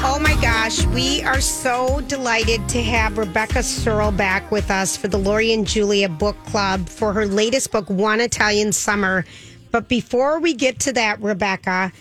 Oh 0.00 0.20
my 0.20 0.34
gosh, 0.40 0.86
we 0.86 1.22
are 1.22 1.40
so 1.40 2.00
delighted 2.02 2.68
to 2.68 2.82
have 2.82 3.18
Rebecca 3.18 3.62
Serle 3.62 4.12
back 4.12 4.50
with 4.50 4.70
us 4.70 4.96
for 4.96 5.08
the 5.08 5.18
Lori 5.18 5.52
and 5.52 5.66
Julia 5.66 6.08
Book 6.08 6.36
Club 6.46 6.88
for 6.88 7.12
her 7.12 7.26
latest 7.26 7.72
book, 7.72 7.90
One 7.90 8.20
Italian 8.20 8.72
Summer. 8.72 9.24
But 9.72 9.88
before 9.88 10.38
we 10.38 10.54
get 10.54 10.78
to 10.80 10.92
that, 10.92 11.20
Rebecca, 11.20 11.92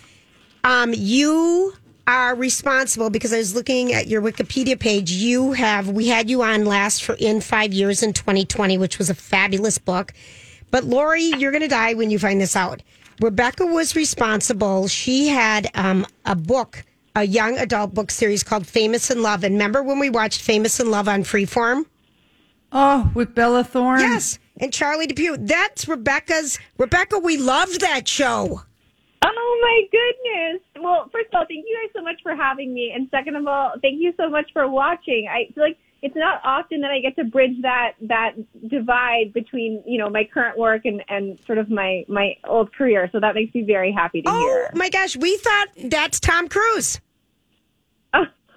um, 0.63 0.93
you 0.95 1.73
are 2.05 2.35
responsible 2.35 3.09
because 3.09 3.33
I 3.33 3.37
was 3.37 3.55
looking 3.55 3.93
at 3.93 4.07
your 4.07 4.21
Wikipedia 4.21 4.79
page. 4.79 5.11
You 5.11 5.53
have 5.53 5.89
we 5.89 6.07
had 6.07 6.29
you 6.29 6.43
on 6.43 6.65
last 6.65 7.03
for 7.03 7.15
in 7.15 7.41
five 7.41 7.73
years 7.73 8.03
in 8.03 8.13
2020, 8.13 8.77
which 8.77 8.97
was 8.97 9.09
a 9.09 9.15
fabulous 9.15 9.77
book. 9.79 10.13
But 10.69 10.83
Lori, 10.83 11.23
you're 11.37 11.51
going 11.51 11.63
to 11.63 11.67
die 11.67 11.95
when 11.95 12.11
you 12.11 12.19
find 12.19 12.39
this 12.39 12.55
out. 12.55 12.81
Rebecca 13.19 13.65
was 13.65 13.95
responsible. 13.95 14.87
She 14.87 15.27
had 15.27 15.71
um, 15.73 16.05
a 16.25 16.35
book, 16.35 16.83
a 17.17 17.23
young 17.23 17.57
adult 17.57 17.95
book 17.95 18.11
series 18.11 18.43
called 18.43 18.67
Famous 18.67 19.09
in 19.09 19.23
Love. 19.23 19.43
And 19.43 19.55
remember 19.55 19.81
when 19.81 19.97
we 19.97 20.11
watched 20.11 20.39
Famous 20.39 20.79
in 20.79 20.91
Love 20.91 21.07
on 21.07 21.23
Freeform? 21.23 21.85
Oh, 22.71 23.11
with 23.15 23.33
Bella 23.33 23.63
Thorne? 23.63 24.01
Yes. 24.01 24.37
And 24.59 24.71
Charlie 24.71 25.07
DePew. 25.07 25.47
That's 25.47 25.87
Rebecca's. 25.87 26.59
Rebecca, 26.77 27.17
we 27.17 27.37
loved 27.37 27.81
that 27.81 28.07
show. 28.07 28.61
Oh 29.23 29.59
my 29.61 29.81
goodness. 29.91 30.61
Well, 30.79 31.09
first 31.11 31.29
of 31.33 31.39
all, 31.39 31.45
thank 31.49 31.65
you 31.67 31.79
guys 31.81 31.91
so 31.95 32.03
much 32.03 32.21
for 32.21 32.35
having 32.35 32.71
me. 32.71 32.91
And 32.93 33.07
second 33.09 33.35
of 33.35 33.47
all, 33.47 33.73
thank 33.81 33.99
you 33.99 34.13
so 34.15 34.29
much 34.29 34.51
for 34.53 34.69
watching. 34.69 35.27
I 35.27 35.51
feel 35.53 35.63
like 35.63 35.77
it's 36.03 36.15
not 36.15 36.39
often 36.43 36.81
that 36.81 36.91
I 36.91 36.99
get 36.99 37.15
to 37.15 37.23
bridge 37.23 37.59
that 37.63 37.93
that 38.01 38.33
divide 38.69 39.33
between, 39.33 39.81
you 39.87 39.97
know, 39.97 40.11
my 40.11 40.23
current 40.31 40.55
work 40.55 40.85
and, 40.85 41.03
and 41.09 41.39
sort 41.47 41.57
of 41.57 41.71
my, 41.71 42.05
my 42.07 42.35
old 42.47 42.71
career. 42.75 43.09
So 43.11 43.19
that 43.19 43.33
makes 43.33 43.55
me 43.55 43.63
very 43.63 43.91
happy 43.91 44.21
to 44.21 44.29
Oh 44.29 44.39
hear. 44.39 44.69
Oh 44.71 44.77
my 44.77 44.89
gosh, 44.89 45.17
we 45.17 45.35
thought 45.37 45.67
that's 45.85 46.19
Tom 46.19 46.47
Cruise. 46.47 46.99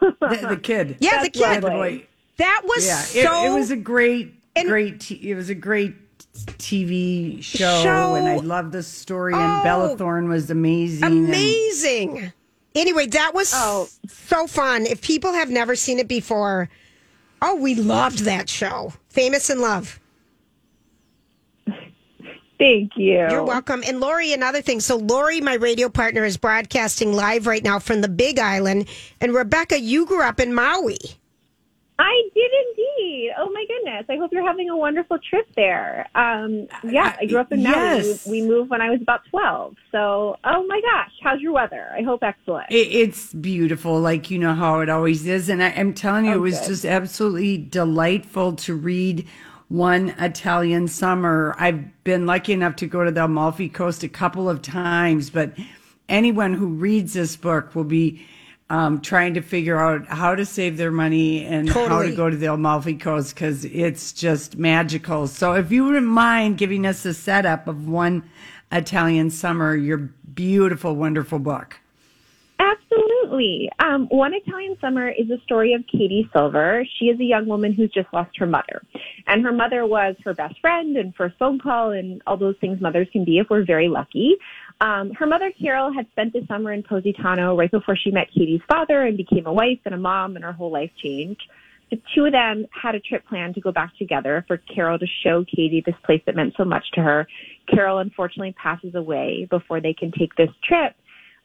The, 0.00 0.46
the 0.50 0.56
kid. 0.60 0.96
Yeah, 1.00 1.22
the 1.22 1.30
kid. 1.30 1.62
Lovely. 1.62 2.06
That 2.38 2.62
was 2.64 2.86
Yeah, 2.86 3.00
it, 3.22 3.26
so. 3.26 3.44
it 3.54 3.58
was 3.58 3.70
a 3.70 3.76
great, 3.76 4.34
And- 4.56 4.68
great. 4.68 5.00
T- 5.00 5.30
it 5.30 5.34
was 5.34 5.50
a 5.50 5.54
great 5.54 5.94
TV 6.58 7.42
show, 7.42 7.82
Show. 7.82 8.14
and 8.14 8.26
I 8.28 8.36
loved 8.36 8.72
the 8.72 8.82
story. 8.82 9.34
Oh. 9.34 9.38
and 9.38 9.62
Bella 9.62 9.96
Thorne 9.96 10.28
was 10.28 10.50
amazing. 10.50 11.04
and- 11.04 11.28
amazing. 11.28 12.32
Anyway, 12.74 13.06
that 13.08 13.34
was 13.34 13.52
Oh. 13.54 13.88
so 14.08 14.46
fun. 14.46 14.86
If 14.86 15.02
people 15.02 15.32
have 15.32 15.50
never 15.50 15.74
seen 15.74 15.98
it 15.98 16.06
before, 16.08 16.68
oh, 17.42 17.56
we 17.56 17.74
loved 17.74 18.20
that 18.20 18.48
show. 18.48 18.92
Famous 19.08 19.50
in 19.50 19.60
Love. 19.60 19.98
Thank 22.60 22.92
you. 22.96 23.26
You're 23.30 23.42
welcome. 23.42 23.82
And 23.86 24.00
Lori, 24.00 24.34
another 24.34 24.60
thing. 24.60 24.80
So, 24.80 24.96
Lori, 24.96 25.40
my 25.40 25.54
radio 25.54 25.88
partner, 25.88 26.24
is 26.26 26.36
broadcasting 26.36 27.14
live 27.14 27.46
right 27.46 27.64
now 27.64 27.78
from 27.78 28.02
the 28.02 28.08
Big 28.08 28.38
Island. 28.38 28.86
And 29.18 29.32
Rebecca, 29.34 29.80
you 29.80 30.04
grew 30.04 30.22
up 30.22 30.38
in 30.38 30.52
Maui. 30.52 30.98
I 31.98 32.22
did 32.34 32.50
indeed. 32.68 33.30
Oh 33.38 33.50
my 33.50 33.64
goodness. 33.66 34.04
I 34.10 34.16
hope 34.16 34.30
you're 34.32 34.46
having 34.46 34.68
a 34.68 34.76
wonderful 34.76 35.18
trip 35.18 35.46
there. 35.56 36.06
Um, 36.14 36.66
yeah, 36.84 37.16
I 37.18 37.24
grew 37.26 37.38
up 37.38 37.50
in 37.52 37.62
Maui. 37.62 37.72
Yes. 37.74 38.26
We, 38.26 38.42
we 38.42 38.48
moved 38.48 38.70
when 38.70 38.82
I 38.82 38.90
was 38.90 39.00
about 39.02 39.20
12. 39.30 39.76
So, 39.90 40.36
oh 40.44 40.66
my 40.66 40.80
gosh, 40.82 41.12
how's 41.22 41.40
your 41.40 41.52
weather? 41.52 41.88
I 41.96 42.02
hope 42.02 42.22
excellent. 42.22 42.70
It, 42.70 42.88
it's 42.92 43.32
beautiful, 43.34 44.00
like 44.00 44.30
you 44.30 44.38
know 44.38 44.54
how 44.54 44.80
it 44.80 44.88
always 44.90 45.26
is. 45.26 45.48
And 45.48 45.62
I, 45.62 45.70
I'm 45.70 45.92
telling 45.94 46.26
you, 46.26 46.32
Oh, 46.32 46.36
it 46.36 46.40
was 46.40 46.58
good. 46.60 46.68
just 46.68 46.84
absolutely 46.86 47.56
delightful 47.58 48.54
to 48.56 48.74
read 48.74 49.26
One 49.70 50.08
Italian 50.18 50.88
Summer. 50.88 51.54
I've 51.56 52.02
been 52.02 52.26
lucky 52.26 52.52
enough 52.52 52.74
to 52.76 52.88
go 52.88 53.04
to 53.04 53.12
the 53.12 53.24
Amalfi 53.24 53.68
Coast 53.68 54.02
a 54.02 54.08
couple 54.08 54.50
of 54.50 54.62
times, 54.62 55.30
but 55.30 55.52
anyone 56.08 56.54
who 56.54 56.66
reads 56.66 57.12
this 57.12 57.36
book 57.36 57.76
will 57.76 57.84
be 57.84 58.26
um, 58.68 59.00
trying 59.00 59.34
to 59.34 59.40
figure 59.40 59.78
out 59.78 60.08
how 60.08 60.34
to 60.34 60.44
save 60.44 60.76
their 60.76 60.90
money 60.90 61.44
and 61.44 61.68
how 61.68 62.02
to 62.02 62.12
go 62.12 62.28
to 62.28 62.36
the 62.36 62.52
Amalfi 62.52 62.94
Coast 62.94 63.36
because 63.36 63.64
it's 63.64 64.12
just 64.12 64.56
magical. 64.56 65.28
So 65.28 65.52
if 65.52 65.70
you 65.70 65.84
wouldn't 65.84 66.04
mind 66.04 66.58
giving 66.58 66.84
us 66.84 67.06
a 67.06 67.14
setup 67.14 67.68
of 67.68 67.86
One 67.86 68.28
Italian 68.72 69.30
Summer, 69.30 69.76
your 69.76 69.98
beautiful, 70.34 70.96
wonderful 70.96 71.38
book. 71.38 71.78
Absolutely. 72.58 73.70
Um, 73.78 74.06
One 74.08 74.34
Italian 74.34 74.76
Summer 74.80 75.08
is 75.10 75.30
a 75.30 75.40
story 75.44 75.74
of 75.74 75.82
Katie 75.86 76.28
Silver. 76.32 76.84
She 76.98 77.06
is 77.06 77.20
a 77.20 77.24
young 77.24 77.46
woman 77.46 77.72
who's 77.72 77.90
just 77.92 78.12
lost 78.12 78.36
her 78.38 78.46
mother. 78.46 78.82
And 79.26 79.44
her 79.44 79.52
mother 79.52 79.86
was 79.86 80.16
her 80.24 80.34
best 80.34 80.60
friend 80.60 80.96
and 80.96 81.14
first 81.14 81.36
phone 81.38 81.58
call 81.58 81.90
and 81.90 82.22
all 82.26 82.36
those 82.36 82.56
things 82.60 82.80
mothers 82.80 83.08
can 83.12 83.24
be 83.24 83.38
if 83.38 83.48
we're 83.50 83.64
very 83.64 83.88
lucky. 83.88 84.36
Um, 84.80 85.10
her 85.18 85.26
mother, 85.26 85.52
Carol, 85.60 85.92
had 85.92 86.06
spent 86.10 86.32
the 86.32 86.40
summer 86.48 86.72
in 86.72 86.82
Positano 86.82 87.56
right 87.56 87.70
before 87.70 87.96
she 87.96 88.10
met 88.10 88.28
Katie's 88.34 88.62
father 88.68 89.02
and 89.02 89.16
became 89.16 89.46
a 89.46 89.52
wife 89.52 89.80
and 89.84 89.94
a 89.94 89.98
mom, 89.98 90.36
and 90.36 90.44
her 90.44 90.52
whole 90.52 90.72
life 90.72 90.90
changed. 91.02 91.42
The 91.90 92.00
two 92.14 92.24
of 92.24 92.32
them 92.32 92.66
had 92.70 92.94
a 92.94 93.00
trip 93.00 93.26
planned 93.28 93.56
to 93.56 93.60
go 93.60 93.72
back 93.72 93.96
together 93.98 94.44
for 94.46 94.58
Carol 94.58 94.98
to 94.98 95.06
show 95.24 95.44
Katie 95.44 95.82
this 95.84 95.96
place 96.04 96.22
that 96.26 96.36
meant 96.36 96.54
so 96.56 96.64
much 96.64 96.84
to 96.94 97.02
her. 97.02 97.26
Carol 97.68 97.98
unfortunately 97.98 98.54
passes 98.60 98.94
away 98.94 99.46
before 99.50 99.80
they 99.80 99.92
can 99.92 100.12
take 100.12 100.34
this 100.36 100.50
trip 100.62 100.94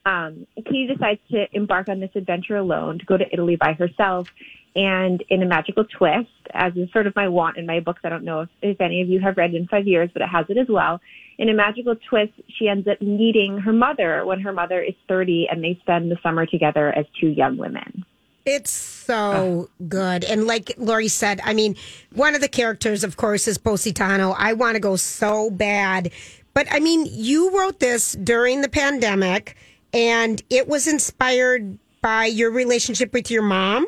um, 0.06 0.46
Katie 0.56 0.86
decides 0.86 1.20
to 1.32 1.46
embark 1.52 1.88
on 1.88 1.98
this 1.98 2.10
adventure 2.14 2.56
alone, 2.56 3.00
to 3.00 3.04
go 3.04 3.16
to 3.16 3.24
Italy 3.32 3.56
by 3.56 3.72
herself. 3.72 4.28
And 4.76 5.24
in 5.30 5.42
a 5.42 5.46
magical 5.46 5.84
twist, 5.84 6.28
as 6.52 6.76
is 6.76 6.92
sort 6.92 7.06
of 7.06 7.16
my 7.16 7.28
want 7.28 7.56
in 7.56 7.64
my 7.64 7.80
books, 7.80 8.02
I 8.04 8.10
don't 8.10 8.24
know 8.24 8.42
if, 8.42 8.48
if 8.60 8.80
any 8.80 9.00
of 9.00 9.08
you 9.08 9.20
have 9.20 9.38
read 9.38 9.54
in 9.54 9.66
five 9.66 9.86
years, 9.86 10.10
but 10.12 10.20
it 10.20 10.28
has 10.28 10.44
it 10.50 10.58
as 10.58 10.66
well. 10.68 11.00
In 11.38 11.48
a 11.48 11.54
magical 11.54 11.96
twist, 12.08 12.32
she 12.58 12.68
ends 12.68 12.86
up 12.86 13.00
meeting 13.00 13.56
her 13.58 13.72
mother 13.72 14.22
when 14.26 14.40
her 14.40 14.52
mother 14.52 14.82
is 14.82 14.94
30 15.08 15.48
and 15.50 15.64
they 15.64 15.78
spend 15.80 16.10
the 16.10 16.18
summer 16.22 16.44
together 16.44 16.90
as 16.96 17.06
two 17.18 17.28
young 17.28 17.56
women. 17.56 18.04
It's 18.44 18.70
so 18.70 19.70
good. 19.88 20.24
And 20.24 20.46
like 20.46 20.74
Lori 20.76 21.08
said, 21.08 21.40
I 21.42 21.54
mean, 21.54 21.74
one 22.12 22.34
of 22.34 22.42
the 22.42 22.48
characters, 22.48 23.02
of 23.02 23.16
course, 23.16 23.48
is 23.48 23.56
Positano. 23.56 24.32
I 24.32 24.52
want 24.52 24.74
to 24.74 24.80
go 24.80 24.96
so 24.96 25.50
bad. 25.50 26.12
But 26.52 26.66
I 26.70 26.80
mean, 26.80 27.06
you 27.10 27.58
wrote 27.58 27.80
this 27.80 28.12
during 28.12 28.60
the 28.60 28.68
pandemic 28.68 29.56
and 29.94 30.42
it 30.50 30.68
was 30.68 30.86
inspired 30.86 31.78
by 32.02 32.26
your 32.26 32.50
relationship 32.50 33.12
with 33.12 33.30
your 33.30 33.42
mom. 33.42 33.86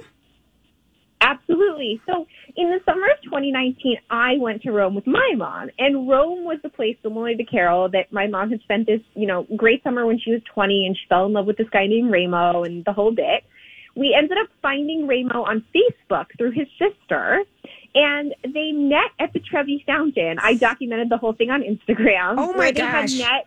Absolutely. 1.21 2.01
So 2.07 2.27
in 2.57 2.71
the 2.71 2.81
summer 2.85 3.07
of 3.07 3.23
2019, 3.25 3.97
I 4.11 4.37
went 4.39 4.63
to 4.63 4.73
Rome 4.73 4.95
with 4.95 5.07
my 5.07 5.35
mom, 5.37 5.71
and 5.79 6.09
Rome 6.09 6.45
was 6.45 6.59
the 6.63 6.69
place 6.69 6.97
similar 7.03 7.35
to 7.35 7.45
Carol 7.45 7.89
that 7.91 8.13
my 8.13 8.27
mom 8.27 8.51
had 8.51 8.61
spent 8.63 8.87
this, 8.87 9.01
you 9.15 9.27
know, 9.27 9.47
great 9.57 9.83
summer 9.83 10.07
when 10.07 10.19
she 10.19 10.31
was 10.31 10.41
20, 10.55 10.87
and 10.87 10.97
she 10.97 11.03
fell 11.09 11.27
in 11.27 11.33
love 11.33 11.47
with 11.47 11.57
this 11.57 11.69
guy 11.71 11.87
named 11.87 12.13
Ramo 12.13 12.65
and 12.65 12.85
the 12.85 12.93
whole 12.93 13.11
bit. 13.11 13.45
We 13.97 14.15
ended 14.17 14.39
up 14.39 14.49
finding 14.63 15.09
Ramo 15.09 15.43
on 15.43 15.65
Facebook 15.75 16.27
through 16.37 16.53
his 16.53 16.69
sister, 16.79 17.43
and 17.95 18.35
they 18.45 18.71
met 18.71 19.11
at 19.19 19.33
the 19.33 19.41
Trevi 19.41 19.83
Fountain. 19.87 20.39
I 20.41 20.55
documented 20.55 21.09
the 21.09 21.17
whole 21.17 21.33
thing 21.33 21.51
on 21.51 21.63
Instagram. 21.63 22.37
Oh, 22.39 22.53
my 22.53 22.59
where 22.59 22.73
they 22.73 22.83
had 22.83 23.11
met 23.11 23.45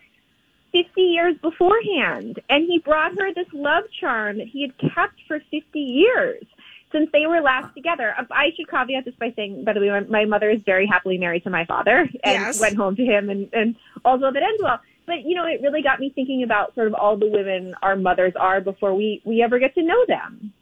50 0.73 1.01
years 1.01 1.37
beforehand, 1.41 2.39
and 2.49 2.65
he 2.65 2.79
brought 2.79 3.11
her 3.17 3.33
this 3.33 3.47
love 3.53 3.85
charm 3.99 4.39
that 4.39 4.47
he 4.47 4.61
had 4.61 4.77
kept 4.77 5.15
for 5.27 5.39
50 5.51 5.79
years 5.79 6.43
since 6.91 7.09
they 7.11 7.25
were 7.27 7.41
last 7.41 7.73
together. 7.75 8.13
Uh, 8.17 8.23
I 8.31 8.49
should 8.55 8.69
caveat 8.69 9.05
this 9.05 9.15
by 9.19 9.33
saying, 9.35 9.63
by 9.63 9.73
the 9.73 9.79
way, 9.79 9.89
my, 9.89 9.99
my 10.01 10.25
mother 10.25 10.49
is 10.49 10.61
very 10.65 10.85
happily 10.85 11.17
married 11.17 11.43
to 11.43 11.49
my 11.49 11.65
father 11.65 11.99
and 12.01 12.09
Yes. 12.23 12.59
went 12.59 12.75
home 12.75 12.95
to 12.95 13.03
him 13.03 13.29
and, 13.29 13.49
and 13.53 13.75
also 14.05 14.31
that 14.31 14.41
ends 14.43 14.61
well. 14.61 14.79
But, 15.05 15.25
you 15.25 15.35
know, 15.35 15.45
it 15.45 15.61
really 15.61 15.81
got 15.81 15.99
me 15.99 16.11
thinking 16.13 16.43
about 16.43 16.75
sort 16.75 16.87
of 16.87 16.93
all 16.93 17.17
the 17.17 17.27
women 17.27 17.75
our 17.81 17.95
mothers 17.95 18.33
are 18.39 18.61
before 18.61 18.93
we, 18.93 19.21
we 19.25 19.41
ever 19.41 19.59
get 19.59 19.73
to 19.75 19.83
know 19.83 20.05
them. 20.07 20.53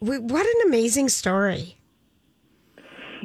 What 0.00 0.46
an 0.46 0.68
amazing 0.68 1.08
story. 1.08 1.76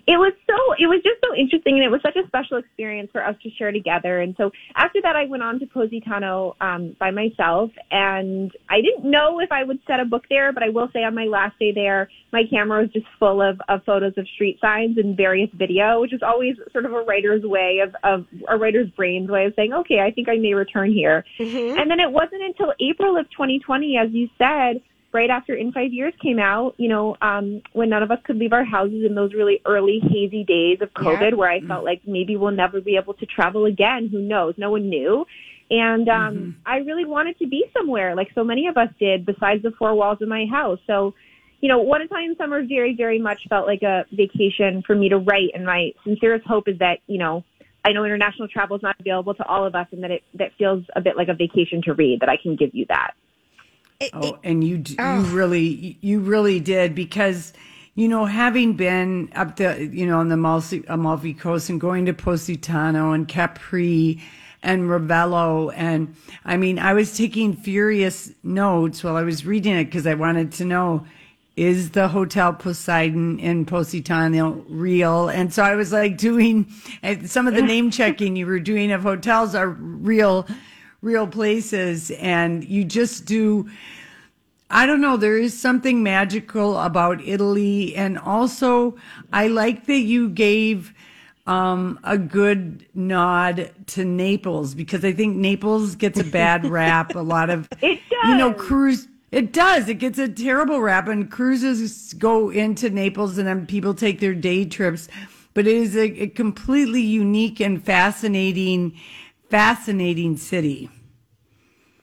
It 0.07 0.17
was 0.17 0.33
so 0.47 0.55
it 0.79 0.87
was 0.87 1.01
just 1.03 1.19
so 1.23 1.35
interesting 1.35 1.75
and 1.75 1.83
it 1.83 1.91
was 1.91 2.01
such 2.01 2.15
a 2.15 2.27
special 2.27 2.57
experience 2.57 3.09
for 3.11 3.23
us 3.23 3.35
to 3.43 3.49
share 3.51 3.71
together. 3.71 4.21
And 4.21 4.35
so 4.37 4.51
after 4.75 5.01
that 5.01 5.15
i 5.15 5.25
went 5.25 5.43
on 5.43 5.59
to 5.59 5.65
positano 5.65 6.55
um, 6.61 6.95
by 6.99 7.11
myself 7.11 7.71
and 7.91 8.51
i 8.69 8.81
didn't 8.81 9.09
know 9.09 9.39
if 9.39 9.51
i 9.51 9.63
would 9.63 9.79
set 9.87 9.99
a 9.99 10.05
book 10.05 10.23
there 10.29 10.51
but 10.51 10.63
i 10.63 10.69
will 10.69 10.89
say 10.93 11.03
on 11.03 11.15
my 11.15 11.25
last 11.25 11.57
day 11.59 11.71
there 11.73 12.09
my 12.31 12.43
camera 12.49 12.81
was 12.81 12.91
just 12.91 13.05
full 13.19 13.41
of, 13.41 13.59
of 13.69 13.83
photos 13.85 14.13
of 14.17 14.27
street 14.35 14.57
signs 14.61 14.97
and 14.97 15.15
various 15.15 15.49
video 15.53 16.01
which 16.01 16.13
is 16.13 16.21
always 16.21 16.55
sort 16.71 16.85
of 16.85 16.93
a 16.93 17.01
writer's 17.01 17.43
way 17.43 17.79
of, 17.83 17.95
of 18.03 18.25
a 18.49 18.57
writer's 18.57 18.89
brain's 18.91 19.29
way 19.29 19.45
of 19.45 19.53
saying 19.55 19.73
okay 19.73 19.99
i 19.99 20.11
think 20.11 20.29
i 20.29 20.35
may 20.35 20.53
return 20.53 20.91
here. 20.91 21.23
And 21.39 21.89
then 21.89 21.99
it 21.99 22.11
wasn't 22.11 22.43
until 22.43 22.73
april 22.79 23.17
of 23.17 23.29
2020 23.31 23.97
as 23.97 24.09
you 24.11 24.29
said 24.37 24.81
right 25.13 25.29
after 25.29 25.53
In 25.53 25.71
Five 25.71 25.93
Years 25.93 26.13
came 26.21 26.39
out, 26.39 26.73
you 26.77 26.89
know, 26.89 27.15
um, 27.21 27.61
when 27.73 27.89
none 27.89 28.03
of 28.03 28.11
us 28.11 28.19
could 28.25 28.37
leave 28.37 28.53
our 28.53 28.65
houses 28.65 29.03
in 29.07 29.15
those 29.15 29.33
really 29.33 29.61
early 29.65 29.99
hazy 30.01 30.43
days 30.43 30.79
of 30.81 30.89
COVID 30.93 31.31
Yeah. 31.31 31.35
where 31.35 31.49
I 31.49 31.61
felt 31.61 31.85
like 31.85 32.01
maybe 32.05 32.35
we'll 32.35 32.51
never 32.51 32.81
be 32.81 32.97
able 32.97 33.13
to 33.15 33.25
travel 33.25 33.65
again. 33.65 34.09
Who 34.11 34.19
knows? 34.19 34.55
No 34.57 34.71
one 34.71 34.89
knew. 34.89 35.25
And 35.69 36.09
um, 36.09 36.55
I 36.65 36.77
really 36.77 37.05
wanted 37.05 37.39
to 37.39 37.47
be 37.47 37.65
somewhere 37.75 38.15
like 38.15 38.29
so 38.35 38.43
many 38.43 38.67
of 38.67 38.77
us 38.77 38.89
did 38.99 39.25
besides 39.25 39.63
the 39.63 39.71
four 39.79 39.95
walls 39.95 40.17
of 40.21 40.27
my 40.27 40.45
house. 40.51 40.79
So, 40.85 41.13
you 41.61 41.69
know, 41.69 41.79
One 41.79 42.01
Italian 42.01 42.35
Summer 42.37 42.63
very, 42.67 42.95
very 42.95 43.19
much 43.19 43.39
felt 43.49 43.65
like 43.65 43.81
a 43.81 44.05
vacation 44.11 44.83
for 44.85 44.95
me 44.95 45.09
to 45.09 45.17
write. 45.17 45.51
And 45.53 45.65
my 45.65 45.91
sincerest 46.03 46.45
hope 46.45 46.67
is 46.67 46.77
that, 46.79 46.99
you 47.07 47.17
know, 47.17 47.43
I 47.85 47.91
know 47.91 48.03
international 48.03 48.47
travel 48.47 48.75
is 48.77 48.83
not 48.83 48.95
available 48.99 49.33
to 49.35 49.45
all 49.45 49.65
of 49.65 49.75
us 49.75 49.87
and 49.91 50.03
that 50.03 50.11
it 50.11 50.23
that 50.35 50.51
feels 50.57 50.83
a 50.95 51.01
bit 51.01 51.17
like 51.17 51.27
a 51.27 51.33
vacation 51.33 51.81
to 51.83 51.93
read, 51.93 52.19
that 52.21 52.29
I 52.29 52.37
can 52.41 52.55
give 52.55 52.69
you 52.73 52.85
that. 52.89 53.13
Oh, 54.13 54.39
and 54.43 54.63
you 54.63 54.77
d- 54.77 54.93
you 54.93 54.97
oh. 54.99 55.21
really 55.31 55.97
you 56.01 56.19
really 56.19 56.59
did 56.59 56.95
because 56.95 57.53
you 57.95 58.07
know 58.07 58.25
having 58.25 58.73
been 58.73 59.31
up 59.35 59.55
the 59.57 59.85
you 59.91 60.05
know 60.05 60.19
on 60.19 60.29
the 60.29 60.35
Amalfi, 60.35 60.83
Amalfi 60.87 61.35
uh, 61.37 61.41
Coast 61.41 61.69
and 61.69 61.79
going 61.79 62.05
to 62.05 62.13
Positano 62.13 63.11
and 63.11 63.27
Capri 63.27 64.21
and 64.61 64.83
Ravello 64.83 65.73
and 65.75 66.15
I 66.45 66.57
mean 66.57 66.79
I 66.79 66.93
was 66.93 67.17
taking 67.17 67.55
furious 67.55 68.31
notes 68.43 69.03
while 69.03 69.15
I 69.15 69.23
was 69.23 69.45
reading 69.45 69.75
it 69.75 69.85
because 69.85 70.07
I 70.07 70.13
wanted 70.15 70.51
to 70.53 70.65
know 70.65 71.05
is 71.55 71.91
the 71.91 72.07
Hotel 72.07 72.51
Poseidon 72.51 73.39
in 73.39 73.65
Positano 73.65 74.65
real? 74.69 75.29
And 75.29 75.53
so 75.53 75.63
I 75.63 75.75
was 75.75 75.91
like 75.91 76.17
doing 76.17 76.71
some 77.25 77.47
of 77.47 77.53
the 77.53 77.61
name 77.73 77.91
checking 77.91 78.35
you 78.35 78.47
were 78.47 78.59
doing 78.59 78.91
of 78.91 79.03
hotels 79.03 79.53
are 79.53 79.69
real, 79.69 80.47
real 81.03 81.27
places. 81.27 82.09
And 82.11 82.63
you 82.63 82.83
just 82.83 83.25
do, 83.25 83.69
I 84.71 84.85
don't 84.87 85.01
know, 85.01 85.17
there 85.17 85.37
is 85.37 85.57
something 85.59 86.01
magical 86.01 86.79
about 86.79 87.21
Italy. 87.23 87.95
And 87.95 88.17
also 88.17 88.95
I 89.31 89.47
like 89.47 89.85
that 89.85 89.99
you 89.99 90.29
gave, 90.29 90.93
um, 91.45 91.99
a 92.05 92.17
good 92.17 92.85
nod 92.95 93.69
to 93.87 94.05
Naples 94.05 94.73
because 94.73 95.03
I 95.03 95.11
think 95.11 95.35
Naples 95.35 95.95
gets 95.95 96.17
a 96.19 96.23
bad 96.23 96.65
rap. 96.79 97.13
a 97.15 97.19
lot 97.19 97.49
of, 97.49 97.67
It 97.81 97.99
does. 98.09 98.29
you 98.29 98.35
know, 98.35 98.53
cruise. 98.53 99.07
It 99.33 99.51
does. 99.51 99.89
It 99.89 99.95
gets 99.95 100.19
a 100.19 100.29
terrible 100.29 100.79
rap, 100.79 101.07
and 101.07 101.29
cruises 101.29 102.13
go 102.13 102.51
into 102.51 102.91
Naples, 102.91 103.37
and 103.39 103.47
then 103.47 103.65
people 103.65 103.93
take 103.95 104.19
their 104.19 104.35
day 104.35 104.63
trips. 104.63 105.07
But 105.55 105.65
it 105.67 105.75
is 105.75 105.95
a, 105.97 106.03
a 106.21 106.27
completely 106.27 107.01
unique 107.01 107.59
and 107.59 107.83
fascinating, 107.83 108.93
fascinating 109.53 110.35
city. 110.35 110.89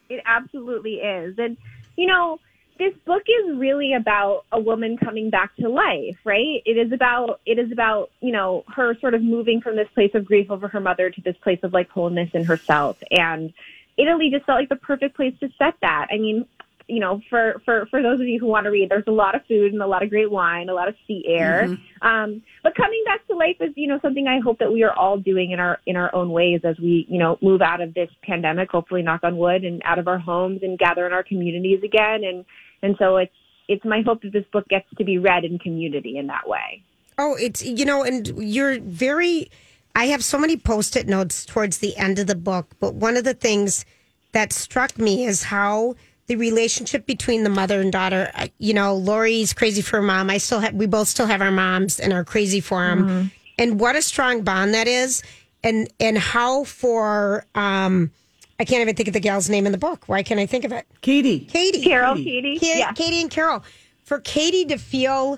It 0.09 0.23
absolutely 0.25 0.99
is. 0.99 1.35
And, 1.37 1.57
you 1.97 2.07
know, 2.07 2.39
this 2.79 2.95
book 3.05 3.23
is 3.27 3.59
really 3.59 3.93
about 3.93 4.45
a 4.53 4.61
woman 4.61 4.97
coming 4.97 5.31
back 5.31 5.57
to 5.57 5.69
life, 5.69 6.17
right? 6.25 6.63
It 6.65 6.79
is 6.79 6.93
about, 6.93 7.41
it 7.45 7.59
is 7.59 7.73
about, 7.73 8.11
you 8.21 8.31
know, 8.31 8.63
her 8.69 8.97
sort 9.01 9.15
of 9.15 9.23
moving 9.23 9.61
from 9.61 9.75
this 9.75 9.89
place 9.95 10.13
of 10.15 10.27
grief 10.27 10.49
over 10.49 10.69
her 10.69 10.79
mother 10.79 11.11
to 11.11 11.21
this 11.23 11.37
place 11.43 11.59
of 11.65 11.73
like 11.73 11.91
wholeness 11.91 12.31
in 12.35 12.45
herself. 12.45 13.03
And 13.11 13.53
Italy 13.99 14.31
just 14.31 14.47
felt 14.47 14.61
like 14.61 14.69
the 14.69 14.77
perfect 14.77 15.17
place 15.17 15.35
to 15.41 15.49
set 15.59 15.75
that. 15.83 16.07
I 16.13 16.19
mean, 16.19 16.47
you 16.91 17.01
know, 17.01 17.21
for, 17.31 17.63
for, 17.65 17.87
for 17.87 18.03
those 18.03 18.21
of 18.21 18.27
you 18.27 18.39
who 18.39 18.47
want 18.47 18.65
to 18.65 18.71
read, 18.71 18.91
there's 18.91 19.05
a 19.07 19.13
lot 19.13 19.35
of 19.35 19.47
food 19.47 19.73
and 19.73 19.81
a 19.81 19.87
lot 19.87 20.03
of 20.03 20.11
great 20.11 20.31
wine, 20.31 20.69
a 20.69 20.75
lot 20.75 20.89
of 20.89 20.95
sea 21.07 21.25
air. 21.29 21.65
Um, 22.03 22.43
but 22.63 22.75
coming 22.75 23.03
back 23.05 23.27
to 23.29 23.37
life 23.37 23.57
is, 23.61 23.73
you 23.77 23.89
know, 23.89 23.99
something 24.03 24.27
I 24.27 24.41
hope 24.41 24.59
that 24.59 24.73
we 24.73 24.83
are 24.83 24.93
all 24.93 25.17
doing 25.19 25.53
in 25.53 25.61
our, 25.61 25.79
in 25.87 25.97
our 25.97 26.15
own 26.15 26.31
ways 26.31 26.61
as 26.65 26.79
we, 26.79 27.07
you 27.09 27.19
know, 27.19 27.39
move 27.41 27.63
out 27.63 27.81
of 27.81 27.95
this 27.95 28.11
pandemic, 28.23 28.71
hopefully 28.71 29.03
knock 29.03 29.21
on 29.23 29.37
wood 29.37 29.65
and 29.65 29.81
out 29.85 29.99
of 29.99 30.09
our 30.09 30.19
homes 30.19 30.61
and 30.63 30.79
gather 30.79 31.07
in 31.07 31.13
our 31.13 31.23
communities 31.23 31.83
again. 31.83 32.25
And, 32.25 32.45
and 32.83 32.97
so 32.99 33.17
it's, 33.17 33.33
it's 33.69 33.85
my 33.85 34.03
hope 34.05 34.23
that 34.23 34.33
this 34.33 34.45
book 34.53 34.67
gets 34.69 34.87
to 34.99 35.05
be 35.05 35.19
read 35.19 35.45
in 35.45 35.59
community 35.59 36.19
in 36.19 36.27
that 36.27 36.49
way. 36.49 36.83
Oh, 37.19 37.37
it's 37.39 37.63
you 37.63 37.85
know, 37.85 38.03
and 38.03 38.27
you're 38.39 38.81
very. 38.81 39.51
I 39.95 40.07
have 40.07 40.25
so 40.25 40.39
many 40.39 40.57
post-it 40.57 41.07
notes 41.07 41.45
towards 41.45 41.79
the 41.79 41.95
end 41.97 42.19
of 42.19 42.27
the 42.27 42.35
book, 42.35 42.75
but 42.81 42.95
one 42.95 43.17
of 43.17 43.25
the 43.25 43.35
things 43.35 43.85
that 44.33 44.53
struck 44.55 44.99
me 44.99 45.27
is 45.27 45.43
how 45.45 45.97
the 46.31 46.37
relationship 46.37 47.07
between 47.07 47.43
the 47.43 47.51
mother 47.51 47.81
and 47.81 47.91
daughter. 47.91 48.31
uh, 48.37 48.47
You 48.59 48.73
know, 48.73 48.95
Lori's 48.95 49.53
crazy 49.53 49.83
for 49.83 49.97
her 49.97 50.03
mom. 50.03 50.31
I 50.31 50.39
still 50.39 50.61
have. 50.61 50.73
We 50.75 50.87
both 50.87 51.09
still 51.09 51.27
have 51.27 51.43
our 51.43 51.51
moms 51.51 51.99
and 51.99 52.13
are 52.13 52.23
crazy 52.25 52.61
for 52.61 52.79
them. 52.87 53.33
And 53.59 53.81
what 53.81 53.97
a 53.97 54.01
strong 54.03 54.43
bond 54.43 54.73
that 54.75 54.87
is, 54.87 55.25
and 55.65 55.89
and 55.99 56.17
how 56.17 56.63
for 56.63 57.45
um, 57.57 58.13
I 58.61 58.65
can't 58.65 58.81
even 58.81 58.95
think 58.95 59.09
of 59.09 59.13
the 59.15 59.19
gal's 59.21 59.51
name 59.51 59.67
in 59.67 59.73
the 59.73 59.79
book. 59.79 60.05
Why 60.07 60.23
can't 60.23 60.39
I 60.39 60.47
think 60.47 60.65
of 60.65 60.71
it? 60.71 60.87
Katie. 61.01 61.41
Katie. 61.41 61.83
Carol, 61.83 62.15
Katie, 62.15 62.61
Ka- 62.61 62.67
yeah. 62.79 62.93
Katie 62.93 63.21
and 63.23 63.31
Carol. 63.31 63.65
For 64.05 64.21
Katie 64.21 64.67
to 64.67 64.79
feel 64.79 65.37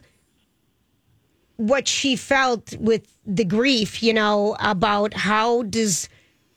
what 1.57 1.89
she 1.89 2.17
felt 2.17 2.77
with 2.79 3.07
the 3.25 3.45
grief, 3.45 4.03
you 4.03 4.13
know, 4.13 4.57
about 4.61 5.15
how 5.15 5.63
does 5.63 6.09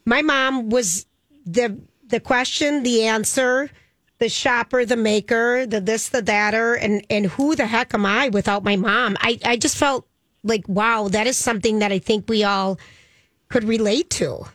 my 0.06 0.22
mom 0.22 0.70
was 0.70 1.06
the 1.46 1.78
the 2.08 2.20
question, 2.20 2.84
the 2.84 3.04
answer, 3.06 3.70
the 4.18 4.30
shopper, 4.30 4.86
the 4.86 4.96
maker, 4.96 5.66
the 5.66 5.82
this, 5.82 6.10
the 6.10 6.22
thater, 6.22 6.78
and 6.80 7.06
and 7.10 7.28
who 7.28 7.56
the 7.56 7.66
heck 7.66 7.94
am 7.94 8.06
I 8.06 8.30
without 8.30 8.64
my 8.64 8.76
mom? 8.76 9.18
I 9.20 9.40
I 9.44 9.58
just 9.58 9.78
felt 9.78 10.08
like 10.44 10.68
wow, 10.68 11.08
that 11.10 11.28
is 11.28 11.38
something 11.38 11.80
that 11.80 11.92
I 11.92 12.00
think 12.00 12.30
we 12.30 12.44
all 12.44 12.80
could 13.50 13.64
relate 13.64 14.10
to. 14.12 14.46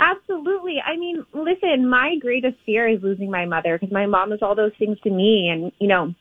Absolutely. 0.00 0.80
I 0.84 0.96
mean, 0.96 1.24
listen, 1.34 1.88
my 1.88 2.16
greatest 2.18 2.56
fear 2.64 2.88
is 2.88 3.02
losing 3.02 3.30
my 3.30 3.44
mother 3.44 3.76
because 3.78 3.92
my 3.92 4.06
mom 4.06 4.32
is 4.32 4.40
all 4.40 4.54
those 4.54 4.72
things 4.78 4.98
to 5.00 5.10
me. 5.10 5.50
And, 5.52 5.72
you 5.78 5.88
know, 5.88 6.14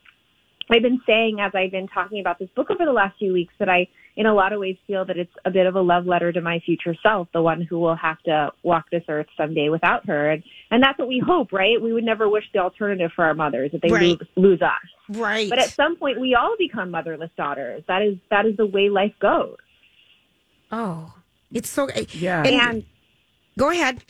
I've 0.71 0.81
been 0.81 1.01
saying 1.07 1.39
as 1.41 1.51
I've 1.55 1.71
been 1.71 1.87
talking 1.87 2.19
about 2.19 2.39
this 2.39 2.49
book 2.55 2.69
over 2.69 2.85
the 2.85 2.91
last 2.91 3.17
few 3.17 3.33
weeks 3.33 3.53
that 3.59 3.69
I, 3.69 3.87
in 4.15 4.25
a 4.25 4.33
lot 4.33 4.53
of 4.53 4.59
ways, 4.59 4.77
feel 4.85 5.03
that 5.05 5.17
it's 5.17 5.31
a 5.45 5.49
bit 5.51 5.65
of 5.65 5.75
a 5.75 5.81
love 5.81 6.05
letter 6.05 6.31
to 6.31 6.41
my 6.41 6.59
future 6.65 6.95
self, 7.01 7.27
the 7.33 7.41
one 7.41 7.61
who 7.61 7.79
will 7.79 7.95
have 7.95 8.21
to 8.23 8.51
walk 8.63 8.85
this 8.91 9.03
earth 9.09 9.27
someday 9.37 9.69
without 9.69 10.05
her. 10.07 10.29
And, 10.31 10.43
and 10.71 10.83
that's 10.83 10.99
what 10.99 11.07
we 11.07 11.21
hope, 11.25 11.51
right? 11.51 11.81
We 11.81 11.93
would 11.93 12.03
never 12.03 12.29
wish 12.29 12.43
the 12.53 12.59
alternative 12.59 13.11
for 13.15 13.25
our 13.25 13.33
mothers 13.33 13.71
that 13.71 13.81
they 13.81 13.89
Right. 13.91 14.19
lose, 14.19 14.27
lose 14.35 14.61
us. 14.61 15.17
Right. 15.17 15.49
But 15.49 15.59
at 15.59 15.71
some 15.75 15.95
point, 15.95 16.19
we 16.19 16.35
all 16.35 16.55
become 16.57 16.91
motherless 16.91 17.31
daughters. 17.35 17.83
That 17.87 18.01
is 18.03 18.17
that 18.29 18.45
is 18.45 18.55
the 18.57 18.65
way 18.67 18.89
life 18.89 19.13
goes. 19.19 19.57
oh, 20.71 21.13
it's 21.51 21.69
so 21.69 21.89
Yeah. 22.11 22.43
And 22.43 22.83
Go 23.57 23.71
ahead. 23.71 24.03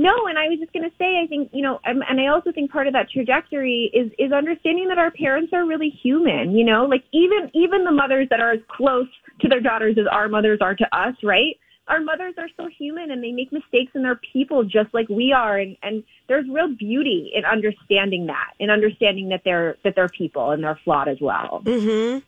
No, 0.00 0.14
and 0.28 0.38
I 0.38 0.48
was 0.48 0.58
just 0.58 0.72
going 0.72 0.88
to 0.88 0.96
say, 0.96 1.20
I 1.22 1.26
think 1.26 1.50
you 1.52 1.60
know, 1.62 1.78
um, 1.84 2.02
and 2.08 2.18
I 2.18 2.28
also 2.28 2.52
think 2.52 2.70
part 2.70 2.86
of 2.86 2.94
that 2.94 3.10
trajectory 3.10 3.90
is 3.92 4.10
is 4.18 4.32
understanding 4.32 4.88
that 4.88 4.96
our 4.96 5.10
parents 5.10 5.52
are 5.52 5.66
really 5.66 5.90
human. 5.90 6.56
You 6.56 6.64
know, 6.64 6.86
like 6.86 7.04
even 7.12 7.50
even 7.52 7.84
the 7.84 7.92
mothers 7.92 8.26
that 8.30 8.40
are 8.40 8.52
as 8.52 8.60
close 8.68 9.08
to 9.42 9.48
their 9.48 9.60
daughters 9.60 9.96
as 9.98 10.06
our 10.10 10.26
mothers 10.26 10.60
are 10.62 10.74
to 10.74 10.86
us, 10.96 11.14
right? 11.22 11.58
Our 11.88 12.00
mothers 12.00 12.34
are 12.38 12.48
so 12.56 12.68
human, 12.78 13.10
and 13.10 13.22
they 13.22 13.32
make 13.32 13.52
mistakes, 13.52 13.92
and 13.94 14.02
they're 14.02 14.20
people 14.32 14.64
just 14.64 14.88
like 14.94 15.08
we 15.10 15.34
are. 15.34 15.58
And 15.58 15.76
and 15.82 16.02
there's 16.28 16.48
real 16.48 16.74
beauty 16.74 17.32
in 17.34 17.44
understanding 17.44 18.24
that, 18.26 18.52
in 18.58 18.70
understanding 18.70 19.28
that 19.28 19.42
they're 19.44 19.76
that 19.84 19.96
they're 19.96 20.08
people 20.08 20.52
and 20.52 20.64
they're 20.64 20.80
flawed 20.82 21.08
as 21.08 21.20
well. 21.20 21.60
Mhm. 21.66 22.22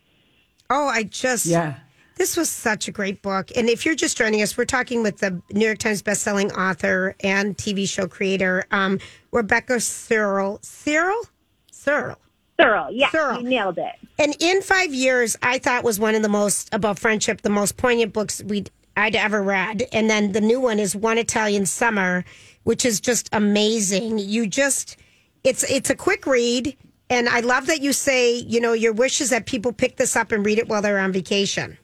Oh, 0.69 0.87
I 0.87 1.03
just 1.03 1.47
Yeah. 1.47 1.75
This 2.15 2.37
was 2.37 2.49
such 2.49 2.87
a 2.87 2.91
great 2.91 3.21
book. 3.21 3.51
And 3.55 3.69
if 3.69 3.85
you're 3.85 3.95
just 3.95 4.17
joining 4.17 4.41
us, 4.41 4.57
we're 4.57 4.65
talking 4.65 5.03
with 5.03 5.17
the 5.17 5.41
New 5.51 5.65
York 5.65 5.79
Times 5.79 6.01
bestselling 6.01 6.51
author 6.57 7.15
and 7.21 7.57
TV 7.57 7.87
show 7.87 8.07
creator, 8.07 8.63
um, 8.71 8.99
Rebecca 9.31 9.79
Serle. 9.79 10.59
Serle? 10.61 11.23
Serle. 11.71 12.17
Thorough, 12.57 12.87
yeah, 12.91 13.09
Thorough. 13.09 13.39
you 13.39 13.49
nailed 13.49 13.79
it. 13.79 13.93
And 14.19 14.35
in 14.39 14.61
five 14.61 14.93
years, 14.93 15.35
I 15.41 15.57
thought 15.57 15.83
was 15.83 15.99
one 15.99 16.13
of 16.13 16.21
the 16.21 16.29
most 16.29 16.69
about 16.71 16.99
friendship, 16.99 17.41
the 17.41 17.49
most 17.49 17.77
poignant 17.77 18.13
books 18.13 18.43
we 18.43 18.65
I'd 18.95 19.15
ever 19.15 19.41
read. 19.41 19.87
And 19.91 20.07
then 20.07 20.33
the 20.33 20.41
new 20.41 20.59
one 20.59 20.77
is 20.77 20.95
One 20.95 21.17
Italian 21.17 21.65
Summer, 21.65 22.23
which 22.63 22.85
is 22.85 22.99
just 22.99 23.27
amazing. 23.33 24.19
You 24.19 24.45
just 24.45 24.97
it's 25.43 25.63
it's 25.69 25.89
a 25.89 25.95
quick 25.95 26.27
read, 26.27 26.77
and 27.09 27.27
I 27.27 27.39
love 27.39 27.65
that 27.67 27.81
you 27.81 27.91
say 27.91 28.35
you 28.35 28.61
know 28.61 28.73
your 28.73 28.93
wish 28.93 29.19
is 29.19 29.31
that 29.31 29.47
people 29.47 29.73
pick 29.73 29.97
this 29.97 30.15
up 30.15 30.31
and 30.31 30.45
read 30.45 30.59
it 30.59 30.69
while 30.69 30.81
they're 30.83 30.99
on 30.99 31.11
vacation. 31.11 31.77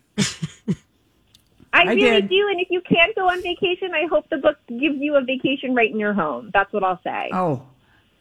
I, 1.71 1.81
I 1.81 1.93
really 1.93 2.21
did. 2.21 2.29
do. 2.29 2.47
And 2.49 2.59
if 2.59 2.69
you 2.69 2.81
can't 2.81 3.15
go 3.15 3.29
on 3.29 3.41
vacation, 3.41 3.93
I 3.93 4.07
hope 4.07 4.29
the 4.29 4.37
book 4.37 4.57
gives 4.67 4.97
you 4.99 5.15
a 5.15 5.21
vacation 5.21 5.75
right 5.75 5.91
in 5.91 5.99
your 5.99 6.13
home. 6.13 6.49
That's 6.53 6.71
what 6.73 6.83
I'll 6.83 6.99
say. 7.03 7.29
Oh, 7.31 7.63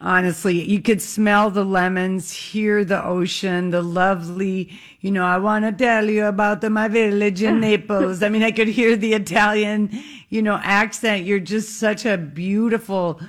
honestly, 0.00 0.62
you 0.62 0.80
could 0.80 1.00
smell 1.00 1.50
the 1.50 1.64
lemons, 1.64 2.32
hear 2.32 2.84
the 2.84 3.02
ocean, 3.02 3.70
the 3.70 3.82
lovely, 3.82 4.78
you 5.00 5.10
know, 5.10 5.24
I 5.24 5.38
want 5.38 5.64
to 5.64 5.72
tell 5.72 6.08
you 6.08 6.26
about 6.26 6.60
the, 6.60 6.70
my 6.70 6.88
village 6.88 7.42
in 7.42 7.60
Naples. 7.60 8.22
I 8.22 8.28
mean, 8.28 8.42
I 8.42 8.52
could 8.52 8.68
hear 8.68 8.96
the 8.96 9.14
Italian, 9.14 9.98
you 10.28 10.42
know, 10.42 10.60
accent. 10.62 11.24
You're 11.24 11.40
just 11.40 11.78
such 11.78 12.04
a 12.04 12.18
beautiful 12.18 13.20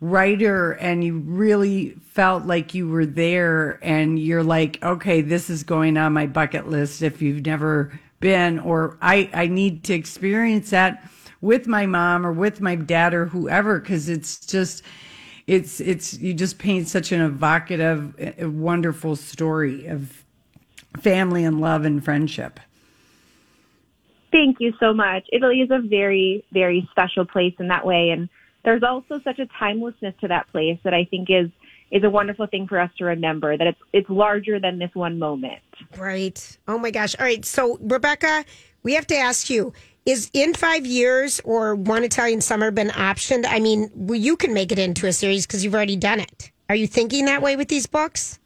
writer 0.00 0.72
and 0.72 1.02
you 1.02 1.18
really 1.18 1.90
felt 2.10 2.44
like 2.44 2.72
you 2.72 2.88
were 2.88 3.06
there 3.06 3.80
and 3.82 4.18
you're 4.18 4.44
like, 4.44 4.82
okay, 4.82 5.20
this 5.20 5.50
is 5.50 5.64
going 5.64 5.96
on 5.96 6.12
my 6.12 6.26
bucket 6.26 6.68
list 6.68 7.02
if 7.02 7.20
you've 7.20 7.44
never 7.44 7.98
been 8.20 8.58
or 8.58 8.96
I, 9.00 9.30
I 9.32 9.46
need 9.46 9.84
to 9.84 9.94
experience 9.94 10.70
that 10.70 11.08
with 11.40 11.66
my 11.66 11.86
mom 11.86 12.26
or 12.26 12.32
with 12.32 12.60
my 12.60 12.74
dad 12.74 13.14
or 13.14 13.26
whoever 13.26 13.78
because 13.78 14.08
it's 14.08 14.44
just 14.44 14.82
it's 15.46 15.80
it's 15.80 16.18
you 16.18 16.34
just 16.34 16.58
paint 16.58 16.88
such 16.88 17.12
an 17.12 17.20
evocative 17.20 18.14
uh, 18.20 18.50
wonderful 18.50 19.14
story 19.14 19.86
of 19.86 20.24
family 21.00 21.44
and 21.44 21.60
love 21.60 21.84
and 21.84 22.04
friendship 22.04 22.58
Thank 24.30 24.60
you 24.60 24.74
so 24.78 24.92
much. 24.92 25.26
Italy 25.32 25.62
is 25.62 25.70
a 25.70 25.78
very, 25.78 26.44
very 26.52 26.86
special 26.90 27.24
place 27.24 27.54
in 27.58 27.68
that 27.68 27.86
way. 27.86 28.10
And 28.10 28.28
there's 28.64 28.82
also 28.82 29.20
such 29.20 29.38
a 29.38 29.46
timelessness 29.46 30.14
to 30.20 30.28
that 30.28 30.48
place 30.48 30.78
that 30.84 30.92
I 30.92 31.04
think 31.04 31.30
is, 31.30 31.50
is 31.90 32.04
a 32.04 32.10
wonderful 32.10 32.46
thing 32.46 32.66
for 32.66 32.78
us 32.78 32.90
to 32.98 33.04
remember 33.04 33.56
that 33.56 33.66
it's, 33.66 33.80
it's 33.92 34.10
larger 34.10 34.60
than 34.60 34.78
this 34.78 34.90
one 34.94 35.18
moment. 35.18 35.62
Right. 35.96 36.58
Oh 36.66 36.78
my 36.78 36.90
gosh. 36.90 37.14
All 37.18 37.24
right. 37.24 37.44
So, 37.44 37.78
Rebecca, 37.80 38.44
we 38.82 38.94
have 38.94 39.06
to 39.08 39.16
ask 39.16 39.50
you 39.50 39.72
is 40.08 40.30
in 40.32 40.54
five 40.54 40.86
years 40.86 41.38
or 41.44 41.74
one 41.74 42.02
Italian 42.02 42.40
summer 42.40 42.70
been 42.70 42.88
optioned? 42.88 43.44
I 43.46 43.58
mean, 43.60 43.90
well, 43.94 44.18
you 44.18 44.38
can 44.38 44.54
make 44.54 44.72
it 44.72 44.78
into 44.78 45.06
a 45.06 45.12
series 45.12 45.46
because 45.46 45.62
you've 45.62 45.74
already 45.74 45.96
done 45.96 46.18
it. 46.18 46.50
Are 46.70 46.74
you 46.74 46.86
thinking 46.86 47.26
that 47.26 47.42
way 47.42 47.56
with 47.56 47.68
these 47.68 47.86
books? 47.86 48.38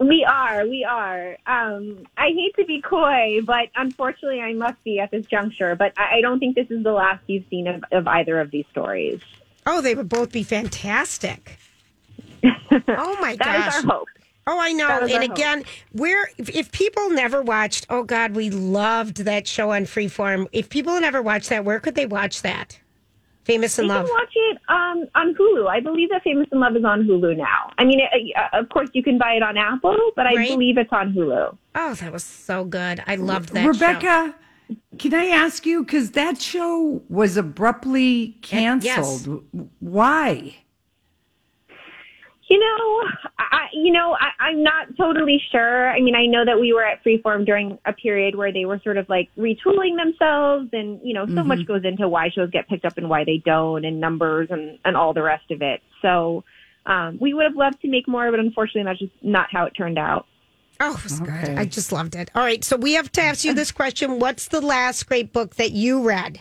We 0.00 0.24
are, 0.24 0.66
we 0.66 0.84
are. 0.84 1.36
Um, 1.46 2.04
I 2.16 2.28
hate 2.28 2.54
to 2.56 2.64
be 2.64 2.80
coy, 2.80 3.40
but 3.44 3.68
unfortunately, 3.76 4.40
I 4.40 4.54
must 4.54 4.82
be 4.82 4.98
at 4.98 5.12
this 5.12 5.26
juncture. 5.26 5.76
But 5.76 5.92
I, 5.96 6.16
I 6.16 6.20
don't 6.20 6.40
think 6.40 6.56
this 6.56 6.70
is 6.70 6.82
the 6.82 6.92
last 6.92 7.22
you've 7.28 7.44
seen 7.48 7.68
of, 7.68 7.84
of 7.92 8.08
either 8.08 8.40
of 8.40 8.50
these 8.50 8.66
stories. 8.72 9.20
Oh, 9.66 9.80
they 9.80 9.94
would 9.94 10.08
both 10.08 10.32
be 10.32 10.42
fantastic. 10.42 11.58
Oh 12.70 13.16
my 13.20 13.36
That 13.40 13.44
gosh! 13.66 13.78
is 13.78 13.84
our 13.84 13.90
hope. 13.98 14.08
Oh, 14.50 14.58
I 14.58 14.72
know. 14.72 14.88
And 15.02 15.12
our 15.12 15.20
hope. 15.20 15.30
again, 15.32 15.64
where 15.92 16.30
if, 16.38 16.48
if 16.48 16.72
people 16.72 17.10
never 17.10 17.42
watched, 17.42 17.86
oh 17.90 18.02
God, 18.02 18.34
we 18.34 18.48
loved 18.50 19.18
that 19.18 19.46
show 19.46 19.72
on 19.72 19.82
Freeform. 19.82 20.46
If 20.52 20.70
people 20.70 20.98
never 21.00 21.20
watched 21.20 21.50
that, 21.50 21.64
where 21.64 21.80
could 21.80 21.94
they 21.96 22.06
watch 22.06 22.40
that? 22.42 22.80
Famous 23.44 23.78
in 23.78 23.84
You 23.86 23.90
Love. 23.92 24.06
can 24.06 24.14
watch 24.14 24.32
it 24.34 24.58
um, 24.68 25.06
on 25.14 25.34
Hulu. 25.34 25.68
I 25.68 25.80
believe 25.80 26.10
that 26.10 26.22
Famous 26.22 26.46
in 26.52 26.60
Love 26.60 26.76
is 26.76 26.84
on 26.84 27.04
Hulu 27.04 27.34
now. 27.36 27.70
I 27.78 27.84
mean, 27.84 28.00
uh, 28.36 28.58
of 28.58 28.68
course, 28.68 28.90
you 28.92 29.02
can 29.02 29.16
buy 29.16 29.32
it 29.34 29.42
on 29.42 29.56
Apple, 29.56 29.96
but 30.16 30.26
I 30.26 30.34
Right. 30.34 30.48
believe 30.50 30.76
it's 30.76 30.92
on 30.92 31.14
Hulu. 31.14 31.56
Oh, 31.74 31.94
that 31.94 32.12
was 32.12 32.24
so 32.24 32.64
good. 32.64 33.02
I 33.06 33.14
loved 33.16 33.50
that. 33.54 33.62
show. 33.62 33.68
Rebecca, 33.68 34.34
can 34.98 35.14
I 35.14 35.26
ask 35.28 35.64
you 35.64 35.82
because 35.82 36.10
that 36.10 36.40
show 36.42 37.02
was 37.08 37.38
abruptly 37.38 38.36
canceled? 38.42 39.42
Why? 39.80 40.56
You 42.48 42.58
know, 42.58 43.02
I, 43.38 43.66
you 43.74 43.92
know, 43.92 44.16
I, 44.18 44.42
I'm 44.42 44.62
not 44.62 44.96
totally 44.96 45.40
sure. 45.52 45.90
I 45.90 46.00
mean, 46.00 46.14
I 46.14 46.24
know 46.24 46.44
that 46.46 46.58
we 46.58 46.72
were 46.72 46.84
at 46.84 47.04
Freeform 47.04 47.44
during 47.44 47.78
a 47.84 47.92
period 47.92 48.34
where 48.34 48.52
they 48.52 48.64
were 48.64 48.80
sort 48.82 48.96
of 48.96 49.06
like 49.08 49.28
retooling 49.36 49.96
themselves, 49.96 50.70
and 50.72 50.98
you 51.04 51.12
know, 51.12 51.26
so 51.26 51.44
much 51.44 51.66
goes 51.66 51.84
into 51.84 52.08
why 52.08 52.30
shows 52.30 52.50
get 52.50 52.68
picked 52.68 52.86
up 52.86 52.96
and 52.96 53.10
why 53.10 53.24
they 53.24 53.42
don't, 53.44 53.84
and 53.84 54.00
numbers 54.00 54.48
and 54.50 54.78
and 54.84 54.96
all 54.96 55.12
the 55.12 55.22
rest 55.22 55.50
of 55.50 55.60
it. 55.60 55.82
So, 56.00 56.42
um, 56.86 57.18
we 57.20 57.34
would 57.34 57.44
have 57.44 57.56
loved 57.56 57.82
to 57.82 57.88
make 57.88 58.08
more, 58.08 58.30
but 58.30 58.40
unfortunately, 58.40 58.84
that's 58.84 58.98
just 58.98 59.12
not 59.22 59.48
how 59.52 59.66
it 59.66 59.72
turned 59.72 59.98
out. 59.98 60.26
Oh, 60.80 60.94
it 60.96 61.04
was 61.04 61.20
good. 61.20 61.58
I 61.58 61.64
just 61.64 61.92
loved 61.92 62.14
it. 62.14 62.30
All 62.34 62.42
right, 62.42 62.64
so 62.64 62.76
we 62.76 62.94
have 62.94 63.10
to 63.12 63.20
ask 63.20 63.44
you 63.44 63.52
this 63.52 63.72
question: 63.72 64.18
What's 64.18 64.48
the 64.48 64.60
last 64.60 65.06
great 65.06 65.32
book 65.32 65.56
that 65.56 65.72
you 65.72 66.02
read? 66.02 66.40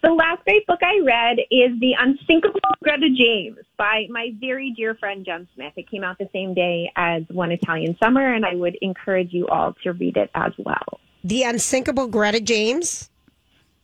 The 0.00 0.10
last 0.10 0.44
great 0.44 0.64
book 0.66 0.78
I 0.82 1.00
read 1.04 1.38
is 1.50 1.78
The 1.80 1.94
Unthinkable 1.98 2.60
Greta 2.82 3.08
James 3.10 3.58
by 3.76 4.06
my 4.08 4.30
very 4.38 4.72
dear 4.76 4.94
friend 4.94 5.24
Jen 5.24 5.48
Smith. 5.54 5.72
It 5.76 5.90
came 5.90 6.04
out 6.04 6.18
the 6.18 6.28
same 6.32 6.54
day 6.54 6.92
as 6.94 7.24
One 7.30 7.50
Italian 7.50 7.96
Summer, 8.00 8.32
and 8.32 8.46
I 8.46 8.54
would 8.54 8.76
encourage 8.80 9.32
you 9.32 9.48
all 9.48 9.74
to 9.82 9.92
read 9.92 10.16
it 10.16 10.30
as 10.34 10.52
well. 10.58 11.00
The 11.24 11.42
Unsinkable 11.42 12.06
Greta 12.06 12.40
James. 12.40 13.10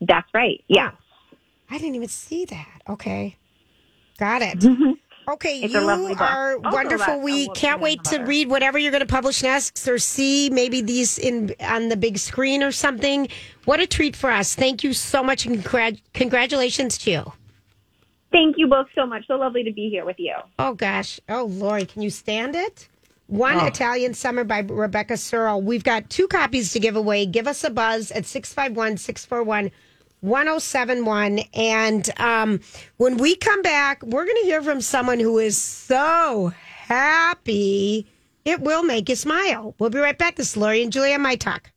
That's 0.01 0.29
right. 0.33 0.63
Yeah. 0.69 0.93
I 1.69 1.79
didn't 1.79 1.97
even 1.97 2.09
see 2.09 2.45
that. 2.45 2.83
Okay, 2.89 3.37
got 4.19 4.43
it. 4.43 4.61
Mm-hmm. 4.61 4.93
Okay, 5.27 5.61
It's 5.63 5.73
you 5.73 5.81
a 5.81 5.83
lovely 5.83 6.09
book. 6.15 6.21
are 6.21 6.57
Also 6.57 6.71
wonderful. 6.71 7.21
We 7.21 7.49
can't 7.51 7.81
wait 7.81 8.03
to 8.05 8.19
read 8.25 8.49
whatever 8.49 8.79
you're 8.79 8.91
going 8.91 9.01
to 9.01 9.07
publish 9.07 9.43
next, 9.43 9.87
or 9.89 9.99
see 9.99 10.51
maybe 10.51 10.81
these 10.83 11.19
in 11.19 11.55
on 11.61 11.89
the 11.89 11.97
big 11.97 12.19
screen 12.19 12.63
or 12.63 12.73
something. 12.73 13.29
What 13.65 13.81
a 13.81 13.87
treat 13.87 14.17
for 14.17 14.31
us! 14.31 14.55
Thank 14.55 14.85
you 14.85 14.93
so 14.93 15.23
much, 15.23 15.47
and 15.47 15.57
congrat- 15.65 16.01
congratulations 16.13 16.99
to 16.99 17.11
you. 17.11 17.33
Thank 18.33 18.57
you 18.59 18.67
both 18.67 18.89
so 18.95 19.07
much. 19.07 19.27
So 19.27 19.35
lovely 19.37 19.63
to 19.65 19.73
be 19.73 19.89
here 19.89 20.05
with 20.05 20.17
you. 20.19 20.35
Oh 20.59 20.75
gosh. 20.75 21.21
Oh 21.29 21.45
Lori, 21.45 21.87
can 21.87 22.03
you 22.03 22.11
stand 22.11 22.55
it? 22.57 22.89
One 23.29 23.59
Oh. 23.61 23.67
Italian 23.67 24.13
Summer 24.13 24.45
by 24.45 24.59
Rebecca 24.59 25.17
Serle. 25.17 25.63
We've 25.63 25.85
got 25.85 26.11
two 26.11 26.29
copies 26.29 26.73
to 26.73 26.81
give 26.81 26.97
away. 26.97 27.25
Give 27.27 27.47
us 27.47 27.65
a 27.65 27.71
buzz 27.71 28.11
at 28.11 28.27
651 28.27 28.99
641 28.99 29.71
1071. 30.25 31.41
And 31.55 32.09
um, 32.19 32.61
when 32.97 33.19
we 33.19 33.37
come 33.37 33.63
back, 33.63 34.03
we're 34.03 34.25
going 34.25 34.41
to 34.41 34.47
hear 34.47 34.63
from 34.63 34.81
someone 34.81 35.21
who 35.21 35.39
is 35.39 35.57
so 35.57 36.53
happy 36.65 38.07
it 38.45 38.61
will 38.61 38.83
make 38.83 39.09
you 39.09 39.17
smile. 39.17 39.75
We'll 39.79 39.91
be 39.91 39.99
right 39.99 40.19
back. 40.19 40.37
This 40.37 40.51
is 40.51 40.57
Lori 40.57 40.83
and 40.83 40.93
Julia, 40.93 41.19
My 41.19 41.37
Talk. 41.37 41.74